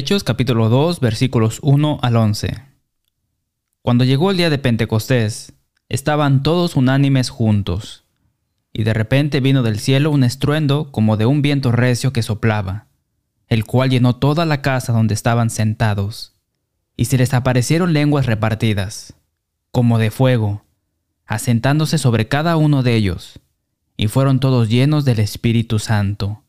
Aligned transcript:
Hechos 0.00 0.24
capítulo 0.24 0.70
2 0.70 0.98
versículos 1.00 1.58
1 1.60 1.98
al 2.00 2.16
11. 2.16 2.56
Cuando 3.82 4.04
llegó 4.04 4.30
el 4.30 4.38
día 4.38 4.48
de 4.48 4.56
Pentecostés, 4.56 5.52
estaban 5.90 6.42
todos 6.42 6.74
unánimes 6.74 7.28
juntos, 7.28 8.04
y 8.72 8.84
de 8.84 8.94
repente 8.94 9.40
vino 9.40 9.62
del 9.62 9.78
cielo 9.78 10.10
un 10.10 10.24
estruendo 10.24 10.90
como 10.90 11.18
de 11.18 11.26
un 11.26 11.42
viento 11.42 11.70
recio 11.70 12.14
que 12.14 12.22
soplaba, 12.22 12.86
el 13.46 13.66
cual 13.66 13.90
llenó 13.90 14.16
toda 14.16 14.46
la 14.46 14.62
casa 14.62 14.94
donde 14.94 15.12
estaban 15.12 15.50
sentados, 15.50 16.32
y 16.96 17.04
se 17.04 17.18
les 17.18 17.34
aparecieron 17.34 17.92
lenguas 17.92 18.24
repartidas, 18.24 19.12
como 19.70 19.98
de 19.98 20.10
fuego, 20.10 20.64
asentándose 21.26 21.98
sobre 21.98 22.26
cada 22.26 22.56
uno 22.56 22.82
de 22.82 22.94
ellos, 22.94 23.38
y 23.98 24.08
fueron 24.08 24.40
todos 24.40 24.70
llenos 24.70 25.04
del 25.04 25.18
Espíritu 25.18 25.78
Santo, 25.78 26.42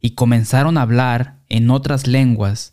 y 0.00 0.12
comenzaron 0.12 0.78
a 0.78 0.82
hablar 0.82 1.40
en 1.50 1.68
otras 1.68 2.06
lenguas, 2.06 2.72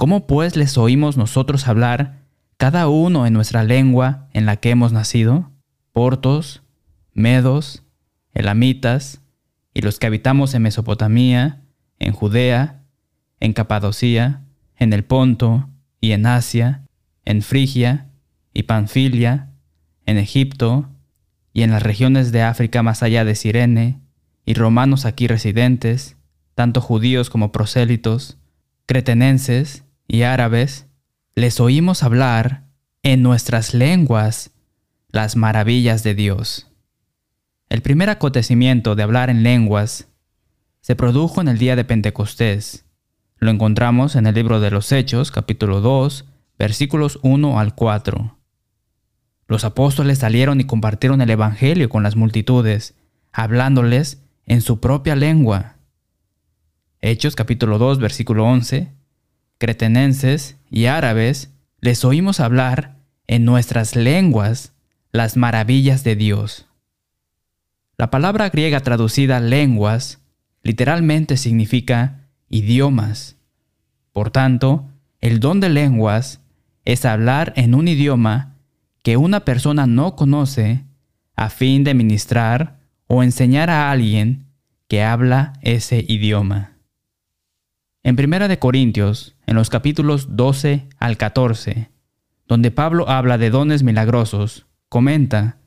¿Cómo 0.00 0.26
pues 0.26 0.56
les 0.56 0.78
oímos 0.78 1.18
nosotros 1.18 1.68
hablar, 1.68 2.22
cada 2.56 2.88
uno 2.88 3.26
en 3.26 3.34
nuestra 3.34 3.64
lengua 3.64 4.28
en 4.32 4.46
la 4.46 4.56
que 4.56 4.70
hemos 4.70 4.94
nacido? 4.94 5.50
Portos, 5.92 6.62
medos, 7.12 7.84
elamitas, 8.32 9.20
y 9.74 9.82
los 9.82 9.98
que 9.98 10.06
habitamos 10.06 10.54
en 10.54 10.62
Mesopotamia, 10.62 11.60
en 11.98 12.14
Judea, 12.14 12.82
en 13.40 13.52
Capadocia, 13.52 14.46
en 14.78 14.94
el 14.94 15.04
Ponto 15.04 15.68
y 16.00 16.12
en 16.12 16.24
Asia, 16.24 16.86
en 17.26 17.42
Frigia 17.42 18.08
y 18.54 18.62
Panfilia, 18.62 19.50
en 20.06 20.16
Egipto 20.16 20.88
y 21.52 21.60
en 21.60 21.72
las 21.72 21.82
regiones 21.82 22.32
de 22.32 22.40
África 22.40 22.82
más 22.82 23.02
allá 23.02 23.26
de 23.26 23.34
Sirene, 23.34 24.00
y 24.46 24.54
romanos 24.54 25.04
aquí 25.04 25.26
residentes, 25.26 26.16
tanto 26.54 26.80
judíos 26.80 27.28
como 27.28 27.52
prosélitos, 27.52 28.38
cretenenses, 28.86 29.84
y 30.10 30.24
árabes, 30.24 30.88
les 31.36 31.60
oímos 31.60 32.02
hablar 32.02 32.64
en 33.04 33.22
nuestras 33.22 33.74
lenguas 33.74 34.50
las 35.08 35.36
maravillas 35.36 36.02
de 36.02 36.16
Dios. 36.16 36.66
El 37.68 37.80
primer 37.80 38.10
acontecimiento 38.10 38.96
de 38.96 39.04
hablar 39.04 39.30
en 39.30 39.44
lenguas 39.44 40.08
se 40.80 40.96
produjo 40.96 41.40
en 41.40 41.46
el 41.46 41.58
día 41.58 41.76
de 41.76 41.84
Pentecostés. 41.84 42.84
Lo 43.38 43.52
encontramos 43.52 44.16
en 44.16 44.26
el 44.26 44.34
libro 44.34 44.58
de 44.58 44.72
los 44.72 44.90
Hechos, 44.90 45.30
capítulo 45.30 45.80
2, 45.80 46.24
versículos 46.58 47.20
1 47.22 47.60
al 47.60 47.76
4. 47.76 48.36
Los 49.46 49.64
apóstoles 49.64 50.18
salieron 50.18 50.60
y 50.60 50.64
compartieron 50.64 51.20
el 51.20 51.30
Evangelio 51.30 51.88
con 51.88 52.02
las 52.02 52.16
multitudes, 52.16 52.96
hablándoles 53.30 54.24
en 54.44 54.60
su 54.60 54.80
propia 54.80 55.14
lengua. 55.14 55.76
Hechos 57.00 57.36
capítulo 57.36 57.78
2, 57.78 58.00
versículo 58.00 58.44
11 58.44 58.99
cretenenses 59.60 60.56
y 60.70 60.86
árabes, 60.86 61.52
les 61.80 62.04
oímos 62.04 62.40
hablar 62.40 62.96
en 63.26 63.44
nuestras 63.44 63.94
lenguas 63.94 64.72
las 65.12 65.36
maravillas 65.36 66.02
de 66.02 66.16
Dios. 66.16 66.66
La 67.98 68.10
palabra 68.10 68.48
griega 68.48 68.80
traducida 68.80 69.38
lenguas 69.38 70.18
literalmente 70.62 71.36
significa 71.36 72.30
idiomas. 72.48 73.36
Por 74.12 74.30
tanto, 74.30 74.88
el 75.20 75.40
don 75.40 75.60
de 75.60 75.68
lenguas 75.68 76.40
es 76.86 77.04
hablar 77.04 77.52
en 77.56 77.74
un 77.74 77.86
idioma 77.86 78.56
que 79.02 79.18
una 79.18 79.40
persona 79.44 79.86
no 79.86 80.16
conoce 80.16 80.84
a 81.36 81.50
fin 81.50 81.84
de 81.84 81.92
ministrar 81.92 82.80
o 83.06 83.22
enseñar 83.22 83.68
a 83.68 83.90
alguien 83.90 84.46
que 84.88 85.02
habla 85.02 85.52
ese 85.60 86.02
idioma. 86.08 86.78
En 88.02 88.16
Primera 88.16 88.48
de 88.48 88.58
Corintios, 88.58 89.36
en 89.50 89.56
los 89.56 89.68
capítulos 89.68 90.36
12 90.36 90.86
al 91.00 91.16
14, 91.16 91.90
donde 92.46 92.70
Pablo 92.70 93.08
habla 93.08 93.36
de 93.36 93.50
dones 93.50 93.82
milagrosos, 93.82 94.66
comenta, 94.88 95.58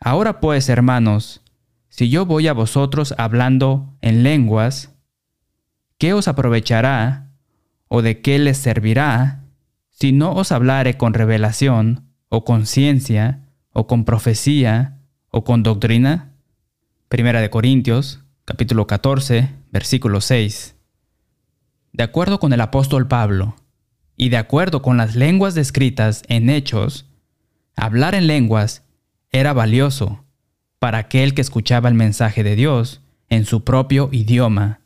Ahora 0.00 0.40
pues, 0.40 0.70
hermanos, 0.70 1.42
si 1.90 2.08
yo 2.08 2.24
voy 2.24 2.48
a 2.48 2.54
vosotros 2.54 3.14
hablando 3.18 3.94
en 4.00 4.22
lenguas, 4.22 4.94
¿qué 5.98 6.14
os 6.14 6.28
aprovechará 6.28 7.28
o 7.88 8.00
de 8.00 8.22
qué 8.22 8.38
les 8.38 8.56
servirá 8.56 9.44
si 9.90 10.12
no 10.12 10.32
os 10.32 10.50
hablare 10.50 10.96
con 10.96 11.12
revelación 11.12 12.14
o 12.30 12.46
con 12.46 12.64
ciencia 12.64 13.40
o 13.74 13.86
con 13.86 14.06
profecía 14.06 14.96
o 15.30 15.44
con 15.44 15.62
doctrina? 15.62 16.32
Primera 17.10 17.42
de 17.42 17.50
Corintios, 17.50 18.20
capítulo 18.46 18.86
14, 18.86 19.50
versículo 19.70 20.22
6. 20.22 20.79
De 21.92 22.04
acuerdo 22.04 22.38
con 22.38 22.52
el 22.52 22.60
apóstol 22.60 23.08
Pablo, 23.08 23.56
y 24.16 24.28
de 24.28 24.36
acuerdo 24.36 24.82
con 24.82 24.96
las 24.96 25.16
lenguas 25.16 25.54
descritas 25.54 26.22
en 26.28 26.50
Hechos, 26.50 27.06
hablar 27.74 28.14
en 28.14 28.26
lenguas 28.26 28.84
era 29.30 29.52
valioso 29.52 30.24
para 30.78 30.98
aquel 30.98 31.34
que 31.34 31.40
escuchaba 31.40 31.88
el 31.88 31.94
mensaje 31.94 32.44
de 32.44 32.54
Dios 32.54 33.00
en 33.28 33.44
su 33.44 33.64
propio 33.64 34.08
idioma, 34.12 34.80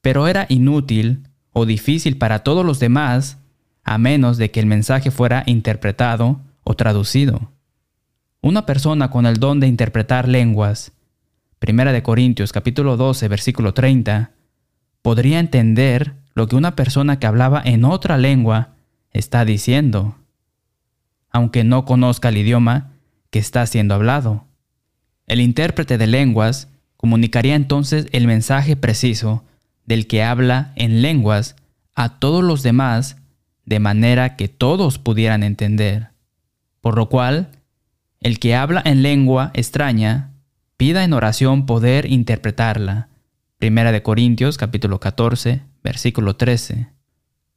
pero 0.00 0.26
era 0.26 0.46
inútil 0.48 1.28
o 1.52 1.66
difícil 1.66 2.16
para 2.16 2.40
todos 2.40 2.64
los 2.64 2.80
demás 2.80 3.38
a 3.84 3.98
menos 3.98 4.36
de 4.36 4.50
que 4.50 4.60
el 4.60 4.66
mensaje 4.66 5.10
fuera 5.10 5.42
interpretado 5.46 6.40
o 6.64 6.74
traducido. 6.74 7.52
Una 8.40 8.66
persona 8.66 9.10
con 9.10 9.26
el 9.26 9.36
don 9.36 9.60
de 9.60 9.66
interpretar 9.66 10.28
lenguas, 10.28 10.92
1 11.60 11.92
de 11.92 12.02
Corintios 12.02 12.52
capítulo 12.52 12.96
12 12.96 13.28
versículo 13.28 13.74
30, 13.74 14.32
podría 15.02 15.40
entender 15.40 16.21
lo 16.34 16.48
que 16.48 16.56
una 16.56 16.76
persona 16.76 17.18
que 17.18 17.26
hablaba 17.26 17.62
en 17.64 17.84
otra 17.84 18.18
lengua 18.18 18.70
está 19.12 19.44
diciendo, 19.44 20.16
aunque 21.30 21.64
no 21.64 21.84
conozca 21.84 22.30
el 22.30 22.38
idioma 22.38 22.92
que 23.30 23.38
está 23.38 23.66
siendo 23.66 23.94
hablado. 23.94 24.44
El 25.26 25.40
intérprete 25.40 25.98
de 25.98 26.06
lenguas 26.06 26.68
comunicaría 26.96 27.54
entonces 27.54 28.06
el 28.12 28.26
mensaje 28.26 28.76
preciso 28.76 29.44
del 29.86 30.06
que 30.06 30.22
habla 30.22 30.72
en 30.76 31.02
lenguas 31.02 31.56
a 31.94 32.18
todos 32.18 32.42
los 32.44 32.62
demás 32.62 33.16
de 33.64 33.80
manera 33.80 34.36
que 34.36 34.48
todos 34.48 34.98
pudieran 34.98 35.42
entender. 35.42 36.10
Por 36.80 36.96
lo 36.96 37.08
cual, 37.08 37.50
el 38.20 38.38
que 38.38 38.54
habla 38.54 38.82
en 38.84 39.02
lengua 39.02 39.50
extraña, 39.54 40.32
pida 40.76 41.04
en 41.04 41.12
oración 41.12 41.66
poder 41.66 42.10
interpretarla. 42.10 43.08
Primera 43.58 43.92
de 43.92 44.02
Corintios 44.02 44.58
capítulo 44.58 44.98
14, 45.00 45.62
versículo 45.82 46.36
13. 46.36 46.88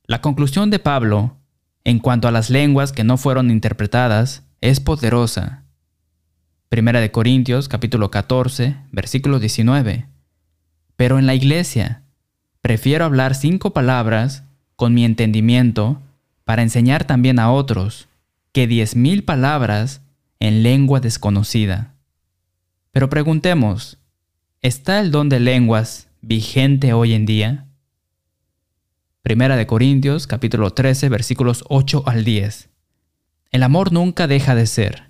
La 0.05 0.21
conclusión 0.21 0.69
de 0.69 0.79
Pablo, 0.79 1.37
en 1.83 1.99
cuanto 1.99 2.27
a 2.27 2.31
las 2.31 2.49
lenguas 2.49 2.91
que 2.91 3.03
no 3.03 3.17
fueron 3.17 3.51
interpretadas, 3.51 4.43
es 4.61 4.79
poderosa. 4.79 5.63
Primera 6.69 6.99
de 6.99 7.11
Corintios, 7.11 7.67
capítulo 7.67 8.11
14, 8.11 8.75
versículo 8.91 9.39
19. 9.39 10.07
Pero 10.95 11.19
en 11.19 11.25
la 11.25 11.35
iglesia, 11.35 12.03
prefiero 12.61 13.05
hablar 13.05 13.35
cinco 13.35 13.73
palabras 13.73 14.43
con 14.75 14.93
mi 14.93 15.05
entendimiento 15.05 16.01
para 16.43 16.63
enseñar 16.63 17.05
también 17.05 17.39
a 17.39 17.51
otros 17.51 18.07
que 18.51 18.67
diez 18.67 18.95
mil 18.95 19.23
palabras 19.23 20.01
en 20.39 20.63
lengua 20.63 20.99
desconocida. 20.99 21.93
Pero 22.91 23.09
preguntemos, 23.09 23.97
¿está 24.61 24.99
el 24.99 25.11
don 25.11 25.29
de 25.29 25.39
lenguas 25.39 26.07
vigente 26.21 26.93
hoy 26.93 27.13
en 27.13 27.25
día? 27.25 27.64
Primera 29.25 29.55
de 29.57 29.65
Corintios, 29.65 30.27
capítulo 30.27 30.69
13, 30.73 31.09
versículos 31.09 31.63
8 31.67 32.03
al 32.05 32.23
10. 32.23 32.69
El 33.49 33.63
amor 33.63 33.91
nunca 33.91 34.27
deja 34.27 34.53
de 34.53 34.67
ser, 34.67 35.09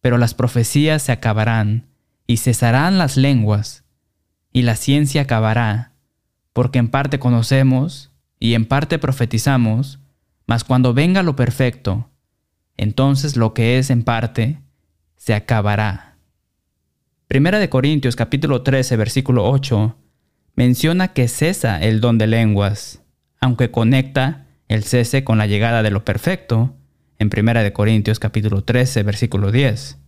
pero 0.00 0.18
las 0.18 0.34
profecías 0.34 1.04
se 1.04 1.12
acabarán, 1.12 1.86
y 2.26 2.38
cesarán 2.38 2.98
las 2.98 3.16
lenguas, 3.16 3.84
y 4.52 4.62
la 4.62 4.74
ciencia 4.74 5.22
acabará, 5.22 5.92
porque 6.52 6.80
en 6.80 6.88
parte 6.88 7.20
conocemos, 7.20 8.10
y 8.40 8.54
en 8.54 8.66
parte 8.66 8.98
profetizamos, 8.98 10.00
mas 10.48 10.64
cuando 10.64 10.92
venga 10.92 11.22
lo 11.22 11.36
perfecto, 11.36 12.10
entonces 12.76 13.36
lo 13.36 13.54
que 13.54 13.78
es 13.78 13.90
en 13.90 14.02
parte, 14.02 14.58
se 15.14 15.32
acabará. 15.34 16.16
Primera 17.28 17.60
de 17.60 17.68
Corintios 17.68 18.16
capítulo 18.16 18.62
13 18.62 18.96
versículo 18.96 19.48
8 19.48 19.96
menciona 20.56 21.12
que 21.12 21.28
cesa 21.28 21.80
el 21.80 22.00
don 22.00 22.18
de 22.18 22.26
lenguas 22.26 23.01
aunque 23.42 23.72
conecta 23.72 24.46
el 24.68 24.84
cese 24.84 25.24
con 25.24 25.36
la 25.36 25.48
llegada 25.48 25.82
de 25.82 25.90
lo 25.90 26.04
perfecto, 26.04 26.76
en 27.18 27.28
1 27.36 27.72
Corintios 27.72 28.20
capítulo 28.20 28.62
13, 28.62 29.02
versículo 29.02 29.50
10. 29.50 29.98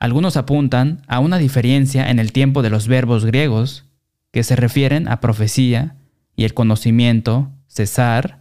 Algunos 0.00 0.36
apuntan 0.36 1.02
a 1.06 1.20
una 1.20 1.38
diferencia 1.38 2.10
en 2.10 2.18
el 2.18 2.32
tiempo 2.32 2.62
de 2.62 2.70
los 2.70 2.88
verbos 2.88 3.24
griegos 3.24 3.86
que 4.32 4.42
se 4.42 4.56
refieren 4.56 5.06
a 5.06 5.20
profecía 5.20 5.96
y 6.34 6.44
el 6.44 6.52
conocimiento, 6.52 7.52
cesar, 7.68 8.40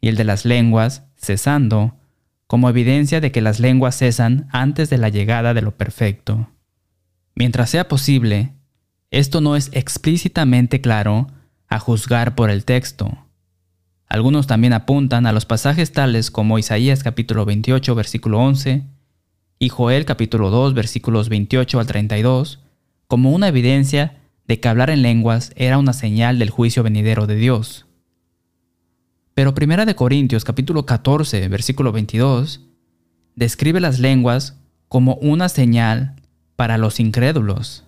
y 0.00 0.08
el 0.08 0.16
de 0.16 0.24
las 0.24 0.46
lenguas, 0.46 1.04
cesando, 1.16 1.98
como 2.46 2.70
evidencia 2.70 3.20
de 3.20 3.30
que 3.30 3.42
las 3.42 3.60
lenguas 3.60 3.98
cesan 3.98 4.48
antes 4.52 4.88
de 4.88 4.96
la 4.96 5.10
llegada 5.10 5.52
de 5.52 5.60
lo 5.60 5.76
perfecto. 5.76 6.48
Mientras 7.34 7.68
sea 7.68 7.88
posible, 7.88 8.54
esto 9.10 9.42
no 9.42 9.54
es 9.54 9.68
explícitamente 9.74 10.80
claro 10.80 11.26
a 11.68 11.78
juzgar 11.78 12.34
por 12.34 12.48
el 12.48 12.64
texto. 12.64 13.26
Algunos 14.10 14.48
también 14.48 14.72
apuntan 14.72 15.24
a 15.26 15.32
los 15.32 15.46
pasajes 15.46 15.92
tales 15.92 16.32
como 16.32 16.58
Isaías 16.58 17.04
capítulo 17.04 17.44
28 17.44 17.94
versículo 17.94 18.40
11 18.40 18.82
y 19.60 19.68
Joel 19.68 20.04
capítulo 20.04 20.50
2 20.50 20.74
versículos 20.74 21.28
28 21.28 21.78
al 21.78 21.86
32 21.86 22.58
como 23.06 23.30
una 23.30 23.46
evidencia 23.46 24.18
de 24.48 24.58
que 24.58 24.68
hablar 24.68 24.90
en 24.90 25.02
lenguas 25.02 25.52
era 25.54 25.78
una 25.78 25.92
señal 25.92 26.40
del 26.40 26.50
juicio 26.50 26.82
venidero 26.82 27.28
de 27.28 27.36
Dios. 27.36 27.86
Pero 29.34 29.54
Primera 29.54 29.86
de 29.86 29.94
Corintios 29.94 30.42
capítulo 30.44 30.86
14 30.86 31.46
versículo 31.46 31.92
22 31.92 32.66
describe 33.36 33.78
las 33.78 34.00
lenguas 34.00 34.58
como 34.88 35.14
una 35.22 35.48
señal 35.48 36.16
para 36.56 36.78
los 36.78 36.98
incrédulos. 36.98 37.84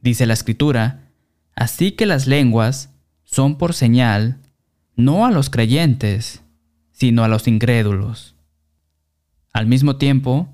Dice 0.00 0.26
la 0.26 0.34
escritura, 0.34 1.12
así 1.54 1.92
que 1.92 2.06
las 2.06 2.26
lenguas 2.26 2.90
son 3.22 3.56
por 3.56 3.72
señal 3.72 4.40
no 4.96 5.26
a 5.26 5.30
los 5.30 5.50
creyentes, 5.50 6.42
sino 6.90 7.24
a 7.24 7.28
los 7.28 7.48
incrédulos. 7.48 8.36
Al 9.52 9.66
mismo 9.66 9.96
tiempo, 9.96 10.48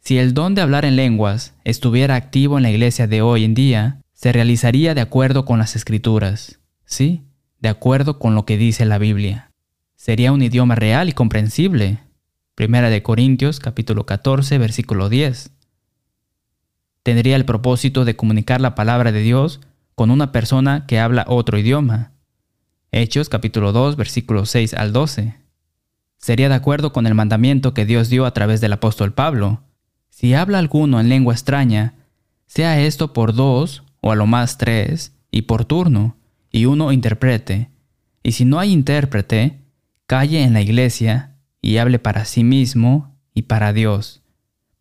si 0.00 0.18
el 0.18 0.34
don 0.34 0.54
de 0.54 0.62
hablar 0.62 0.84
en 0.84 0.96
lenguas 0.96 1.54
estuviera 1.64 2.14
activo 2.14 2.56
en 2.56 2.62
la 2.62 2.70
iglesia 2.70 3.06
de 3.06 3.22
hoy 3.22 3.44
en 3.44 3.54
día, 3.54 4.00
se 4.12 4.32
realizaría 4.32 4.94
de 4.94 5.00
acuerdo 5.00 5.44
con 5.44 5.58
las 5.58 5.76
escrituras, 5.76 6.60
¿sí? 6.84 7.22
De 7.58 7.68
acuerdo 7.68 8.18
con 8.18 8.34
lo 8.34 8.46
que 8.46 8.56
dice 8.56 8.84
la 8.84 8.98
Biblia. 8.98 9.50
Sería 9.96 10.32
un 10.32 10.42
idioma 10.42 10.74
real 10.74 11.08
y 11.08 11.12
comprensible. 11.12 11.98
Primera 12.54 12.90
de 12.90 13.02
Corintios 13.02 13.60
capítulo 13.60 14.06
14 14.06 14.58
versículo 14.58 15.08
10. 15.08 15.52
Tendría 17.02 17.36
el 17.36 17.44
propósito 17.44 18.04
de 18.04 18.16
comunicar 18.16 18.60
la 18.60 18.74
palabra 18.74 19.12
de 19.12 19.20
Dios 19.20 19.60
con 19.94 20.10
una 20.10 20.32
persona 20.32 20.86
que 20.86 20.98
habla 20.98 21.24
otro 21.28 21.58
idioma, 21.58 22.12
Hechos 22.92 23.28
capítulo 23.28 23.70
2 23.70 23.94
versículos 23.94 24.50
6 24.50 24.74
al 24.74 24.92
12. 24.92 25.36
Sería 26.18 26.48
de 26.48 26.56
acuerdo 26.56 26.92
con 26.92 27.06
el 27.06 27.14
mandamiento 27.14 27.72
que 27.72 27.86
Dios 27.86 28.08
dio 28.08 28.26
a 28.26 28.32
través 28.32 28.60
del 28.60 28.72
apóstol 28.72 29.12
Pablo. 29.12 29.62
Si 30.08 30.34
habla 30.34 30.58
alguno 30.58 30.98
en 30.98 31.08
lengua 31.08 31.32
extraña, 31.32 31.94
sea 32.46 32.80
esto 32.80 33.12
por 33.12 33.32
dos 33.32 33.84
o 34.00 34.10
a 34.10 34.16
lo 34.16 34.26
más 34.26 34.58
tres, 34.58 35.14
y 35.30 35.42
por 35.42 35.64
turno, 35.64 36.16
y 36.50 36.64
uno 36.64 36.90
interprete. 36.90 37.70
Y 38.24 38.32
si 38.32 38.44
no 38.44 38.58
hay 38.58 38.72
intérprete, 38.72 39.60
calle 40.08 40.42
en 40.42 40.52
la 40.52 40.60
iglesia 40.60 41.36
y 41.62 41.76
hable 41.76 42.00
para 42.00 42.24
sí 42.24 42.42
mismo 42.42 43.16
y 43.34 43.42
para 43.42 43.72
Dios. 43.72 44.22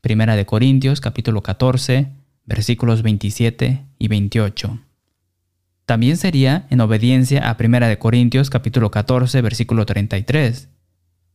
Primera 0.02 0.36
de 0.36 0.48
Corintios 0.48 1.00
capítulo 1.00 1.44
14 1.44 2.08
versículos 2.46 3.04
27 3.04 3.86
y 4.00 4.08
28. 4.08 4.80
También 5.90 6.18
sería 6.18 6.68
en 6.70 6.82
obediencia 6.82 7.50
a 7.50 7.58
1 7.60 7.98
Corintios 7.98 8.52
capítulo 8.52 8.92
14 8.92 9.42
versículo 9.42 9.88
33. 9.88 10.70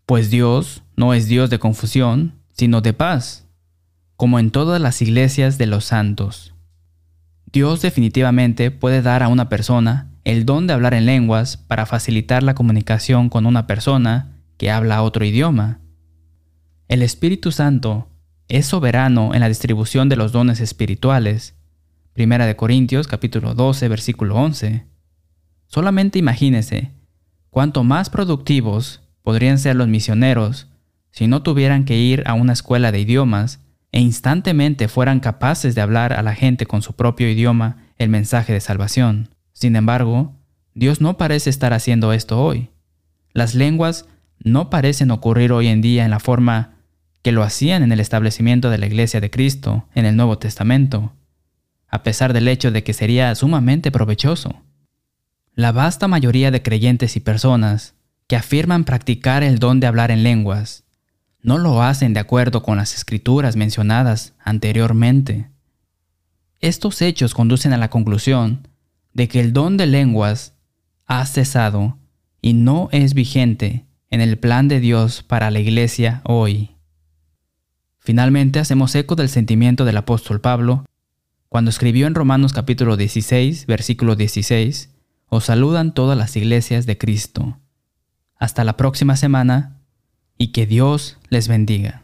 Pues 0.06 0.30
Dios 0.30 0.84
no 0.94 1.12
es 1.12 1.26
Dios 1.26 1.50
de 1.50 1.58
confusión, 1.58 2.34
sino 2.52 2.80
de 2.80 2.92
paz, 2.92 3.48
como 4.14 4.38
en 4.38 4.52
todas 4.52 4.80
las 4.80 5.02
iglesias 5.02 5.58
de 5.58 5.66
los 5.66 5.86
santos. 5.86 6.54
Dios 7.50 7.82
definitivamente 7.82 8.70
puede 8.70 9.02
dar 9.02 9.24
a 9.24 9.28
una 9.28 9.48
persona 9.48 10.12
el 10.22 10.46
don 10.46 10.68
de 10.68 10.74
hablar 10.74 10.94
en 10.94 11.04
lenguas 11.04 11.56
para 11.56 11.84
facilitar 11.84 12.44
la 12.44 12.54
comunicación 12.54 13.30
con 13.30 13.46
una 13.46 13.66
persona 13.66 14.36
que 14.56 14.70
habla 14.70 15.02
otro 15.02 15.24
idioma. 15.24 15.80
El 16.86 17.02
Espíritu 17.02 17.50
Santo 17.50 18.06
es 18.46 18.66
soberano 18.66 19.34
en 19.34 19.40
la 19.40 19.48
distribución 19.48 20.08
de 20.08 20.14
los 20.14 20.30
dones 20.30 20.60
espirituales 20.60 21.56
Primera 22.14 22.46
de 22.46 22.54
Corintios 22.54 23.08
capítulo 23.08 23.54
12 23.54 23.88
versículo 23.88 24.36
11. 24.36 24.86
Solamente 25.66 26.20
imagínese 26.20 26.92
cuánto 27.50 27.82
más 27.82 28.08
productivos 28.08 29.02
podrían 29.22 29.58
ser 29.58 29.74
los 29.74 29.88
misioneros 29.88 30.68
si 31.10 31.26
no 31.26 31.42
tuvieran 31.42 31.84
que 31.84 31.98
ir 31.98 32.22
a 32.26 32.34
una 32.34 32.52
escuela 32.52 32.92
de 32.92 33.00
idiomas 33.00 33.64
e 33.90 34.00
instantemente 34.00 34.86
fueran 34.86 35.18
capaces 35.18 35.74
de 35.74 35.80
hablar 35.80 36.12
a 36.12 36.22
la 36.22 36.36
gente 36.36 36.66
con 36.66 36.82
su 36.82 36.92
propio 36.92 37.28
idioma 37.28 37.78
el 37.98 38.10
mensaje 38.10 38.52
de 38.52 38.60
salvación. 38.60 39.30
Sin 39.52 39.74
embargo, 39.74 40.36
Dios 40.72 41.00
no 41.00 41.16
parece 41.16 41.50
estar 41.50 41.72
haciendo 41.72 42.12
esto 42.12 42.40
hoy. 42.40 42.70
Las 43.32 43.56
lenguas 43.56 44.06
no 44.38 44.70
parecen 44.70 45.10
ocurrir 45.10 45.50
hoy 45.50 45.66
en 45.66 45.80
día 45.80 46.04
en 46.04 46.12
la 46.12 46.20
forma 46.20 46.76
que 47.22 47.32
lo 47.32 47.42
hacían 47.42 47.82
en 47.82 47.90
el 47.90 47.98
establecimiento 47.98 48.70
de 48.70 48.78
la 48.78 48.86
Iglesia 48.86 49.20
de 49.20 49.32
Cristo 49.32 49.88
en 49.96 50.06
el 50.06 50.14
Nuevo 50.14 50.38
Testamento 50.38 51.12
a 51.94 52.02
pesar 52.02 52.32
del 52.32 52.48
hecho 52.48 52.72
de 52.72 52.82
que 52.82 52.92
sería 52.92 53.32
sumamente 53.36 53.92
provechoso. 53.92 54.64
La 55.54 55.70
vasta 55.70 56.08
mayoría 56.08 56.50
de 56.50 56.60
creyentes 56.60 57.14
y 57.14 57.20
personas 57.20 57.94
que 58.26 58.34
afirman 58.34 58.82
practicar 58.82 59.44
el 59.44 59.60
don 59.60 59.78
de 59.78 59.86
hablar 59.86 60.10
en 60.10 60.24
lenguas 60.24 60.82
no 61.40 61.56
lo 61.56 61.84
hacen 61.84 62.12
de 62.12 62.18
acuerdo 62.18 62.64
con 62.64 62.78
las 62.78 62.96
escrituras 62.96 63.54
mencionadas 63.54 64.34
anteriormente. 64.40 65.50
Estos 66.58 67.00
hechos 67.00 67.32
conducen 67.32 67.72
a 67.72 67.78
la 67.78 67.90
conclusión 67.90 68.66
de 69.12 69.28
que 69.28 69.38
el 69.38 69.52
don 69.52 69.76
de 69.76 69.86
lenguas 69.86 70.54
ha 71.06 71.24
cesado 71.26 71.96
y 72.42 72.54
no 72.54 72.88
es 72.90 73.14
vigente 73.14 73.84
en 74.10 74.20
el 74.20 74.36
plan 74.36 74.66
de 74.66 74.80
Dios 74.80 75.22
para 75.22 75.52
la 75.52 75.60
iglesia 75.60 76.22
hoy. 76.24 76.72
Finalmente 78.00 78.58
hacemos 78.58 78.92
eco 78.96 79.14
del 79.14 79.28
sentimiento 79.28 79.84
del 79.84 79.98
apóstol 79.98 80.40
Pablo 80.40 80.84
cuando 81.54 81.70
escribió 81.70 82.08
en 82.08 82.16
Romanos 82.16 82.52
capítulo 82.52 82.96
16, 82.96 83.66
versículo 83.66 84.16
16, 84.16 84.90
os 85.28 85.44
saludan 85.44 85.94
todas 85.94 86.18
las 86.18 86.34
iglesias 86.34 86.84
de 86.84 86.98
Cristo. 86.98 87.60
Hasta 88.34 88.64
la 88.64 88.76
próxima 88.76 89.14
semana 89.14 89.78
y 90.36 90.48
que 90.48 90.66
Dios 90.66 91.16
les 91.28 91.46
bendiga. 91.46 92.03